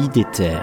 [0.00, 0.60] IDETER,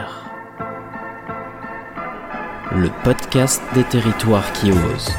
[2.71, 5.11] le podcast des territoires qui osent.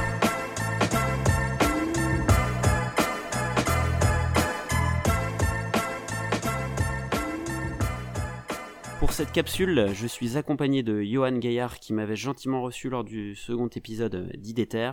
[9.01, 13.35] Pour cette capsule, je suis accompagné de Johan Gaillard qui m'avait gentiment reçu lors du
[13.35, 14.93] second épisode d'IDETER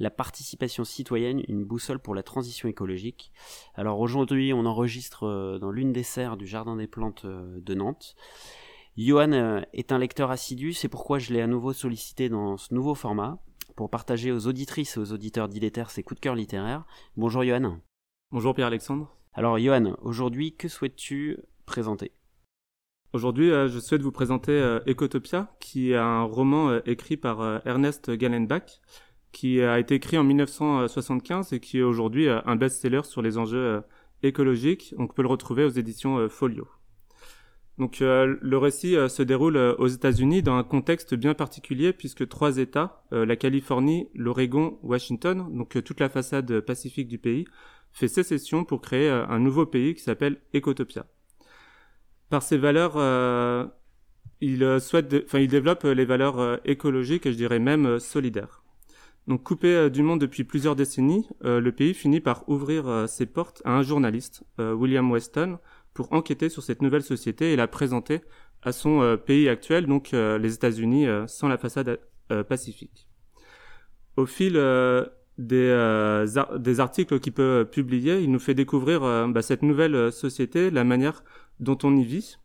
[0.00, 3.32] la participation citoyenne, une boussole pour la transition écologique.
[3.74, 7.74] Alors aujourd'hui, on enregistre euh, dans l'une des serres du Jardin des Plantes euh, de
[7.74, 8.16] Nantes.
[8.96, 12.74] Johan euh, est un lecteur assidu, c'est pourquoi je l'ai à nouveau sollicité dans ce
[12.74, 13.42] nouveau format
[13.76, 16.86] pour partager aux auditrices et aux auditeurs d'Iléter ses coups de cœur littéraires.
[17.16, 17.78] Bonjour Johan.
[18.32, 19.14] Bonjour Pierre-Alexandre.
[19.34, 21.36] Alors Johan, aujourd'hui, que souhaites-tu
[21.66, 22.12] présenter?
[23.12, 24.52] Aujourd'hui, je souhaite vous présenter
[24.86, 28.80] Ecotopia, qui est un roman écrit par Ernest Gallenbach,
[29.32, 33.38] qui a été écrit en 1975 et qui est aujourd'hui euh, un best-seller sur les
[33.38, 33.80] enjeux euh,
[34.22, 34.94] écologiques.
[34.98, 36.68] On peut le retrouver aux éditions euh, Folio.
[37.78, 43.04] Donc le récit se déroule aux États-Unis dans un contexte bien particulier puisque trois États,
[43.10, 47.46] la Californie, l'Oregon, Washington, donc toute la façade pacifique du pays,
[47.90, 51.06] fait sécession pour créer un nouveau pays qui s'appelle Ecotopia.
[52.28, 52.98] Par ses valeurs,
[54.42, 58.60] il souhaite, enfin il développe les valeurs écologiques et je dirais même solidaires.
[59.30, 63.06] Donc coupé euh, du monde depuis plusieurs décennies, euh, le pays finit par ouvrir euh,
[63.06, 65.58] ses portes à un journaliste, William Weston,
[65.94, 68.22] pour enquêter sur cette nouvelle société et la présenter
[68.62, 71.98] à son pays actuel, donc les États-Unis, sans la façade
[72.48, 73.08] pacifique.
[74.16, 74.52] Au fil
[75.38, 81.24] des, articles qu'il peut publier, il nous fait découvrir bah, cette nouvelle société, la manière
[81.58, 82.36] dont on y vit,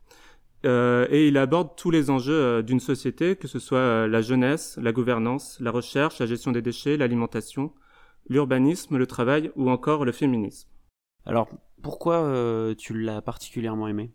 [0.66, 4.21] euh, et il aborde tous les enjeux euh, d'une société, que ce soit euh, la
[4.21, 7.72] jeunesse, la gouvernance, la recherche, la gestion des déchets, l'alimentation,
[8.30, 10.67] l'urbanisme, le travail ou encore le féminisme.
[11.25, 11.49] Alors,
[11.81, 12.33] pourquoi
[12.77, 14.11] tu l'as particulièrement aimé?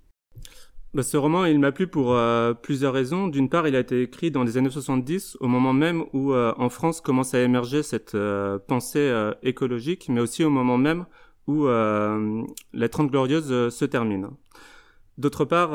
[0.93, 2.17] Bah, Ce roman, il m'a plu pour
[2.63, 3.29] plusieurs raisons.
[3.29, 6.69] D'une part, il a été écrit dans les années 70, au moment même où en
[6.69, 8.17] France commence à émerger cette
[8.67, 11.07] pensée écologique, mais aussi au moment même
[11.47, 14.31] où la Trente Glorieuse se termine.
[15.19, 15.71] D'autre part,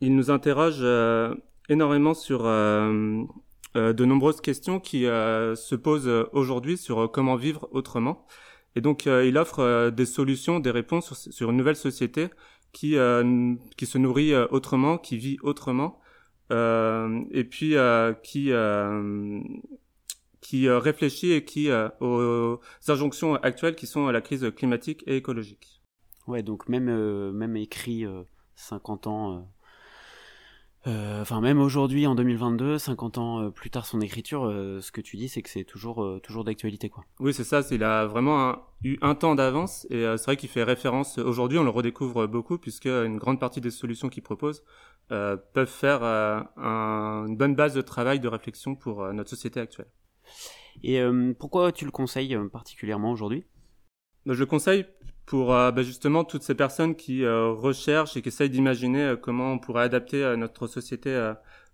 [0.00, 1.34] il nous interroge euh,
[1.68, 3.24] énormément sur euh,
[3.76, 8.26] euh, de nombreuses questions qui se posent aujourd'hui sur comment vivre autrement.
[8.76, 12.28] Et donc, il offre des solutions, des réponses sur, une nouvelle société
[12.72, 12.96] qui
[13.76, 16.00] qui se nourrit autrement, qui vit autrement,
[16.50, 17.74] et puis
[18.22, 18.52] qui
[20.40, 21.70] qui réfléchit et qui
[22.00, 25.82] aux injonctions actuelles qui sont la crise climatique et écologique.
[26.28, 28.04] Ouais, donc même même écrit
[28.54, 29.48] 50 ans
[30.86, 35.00] enfin, même aujourd'hui, en 2022, 50 ans euh, plus tard son écriture, euh, ce que
[35.00, 37.04] tu dis, c'est que c'est toujours, toujours d'actualité, quoi.
[37.20, 37.60] Oui, c'est ça.
[37.70, 41.18] Il a vraiment eu un temps d'avance, et c'est vrai qu'il fait référence.
[41.18, 44.62] Aujourd'hui, on le redécouvre beaucoup, puisque une grande partie des solutions qu'il propose
[45.08, 49.88] peuvent faire une bonne base de travail, de réflexion pour notre société actuelle.
[50.82, 51.00] Et
[51.38, 53.44] pourquoi tu le conseilles particulièrement aujourd'hui?
[54.26, 54.86] Bah, Je le conseille
[55.28, 59.16] pour euh, bah, justement toutes ces personnes qui euh, recherchent et qui essayent d'imaginer euh,
[59.16, 61.14] comment on pourrait adapter notre société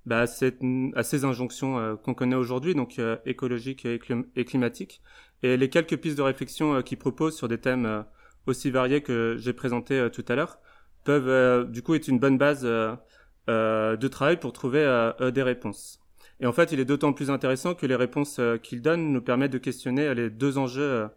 [0.06, 4.00] bah, à, ces injonctions qu'on connaît aujourd'hui, donc écologiques et,
[4.34, 5.00] et, climatiques.
[5.44, 8.04] Et les quelques pistes de réflexion qu'ils proposent sur des thèmes
[8.46, 10.58] aussi variés que j'ai présentés tout à l'heure
[11.04, 16.00] peuvent du coup être une bonne base de travail pour trouver des réponses.
[16.40, 19.52] Et en fait, il est d'autant plus intéressant que les réponses qu'il donne nous permettent
[19.52, 21.08] de questionner les deux enjeux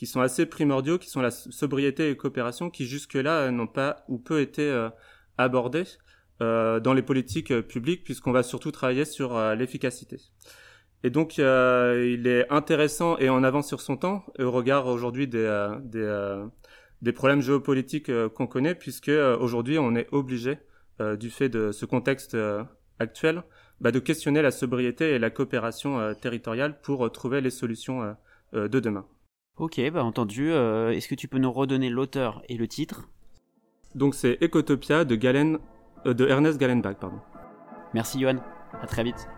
[0.00, 4.02] qui sont assez primordiaux, qui sont la sobriété et coopération, qui jusque-là euh, n'ont pas
[4.08, 4.88] ou peu été euh,
[5.36, 5.84] abordés
[6.40, 10.16] euh, dans les politiques publiques, puisqu'on va surtout travailler sur l'efficacité.
[11.04, 15.68] Et donc, il est intéressant et en avance sur son temps, au regard aujourd'hui des,
[15.82, 16.44] des,
[17.02, 20.56] des, problèmes géopolitiques qu'on connaît, puisque aujourd'hui, on est obligé,
[21.18, 22.38] du fait de ce contexte
[22.98, 23.42] actuel,
[23.82, 28.16] bah, de questionner la sobriété et la coopération territoriale pour trouver les solutions
[28.54, 29.06] de demain.
[29.56, 30.50] Ok, bah entendu.
[30.50, 33.08] Euh, est-ce que tu peux nous redonner l'auteur et le titre?
[33.94, 35.58] Donc c'est Ecotopia de, Galen,
[36.06, 36.96] euh, de Ernest Gallenbach.
[36.98, 37.20] Pardon.
[37.92, 38.38] Merci Johan,
[38.80, 39.28] à très vite.